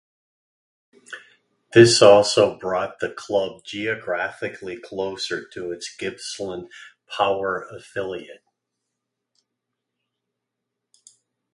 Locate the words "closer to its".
4.79-5.95